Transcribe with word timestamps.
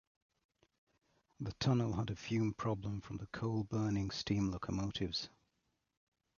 The 1.39 1.51
tunnel 1.59 1.93
had 1.93 2.09
a 2.09 2.15
fume 2.15 2.55
problem 2.55 3.01
from 3.01 3.17
the 3.17 3.27
coal-burning 3.27 4.09
steam 4.09 4.49
locomotives. 4.49 5.29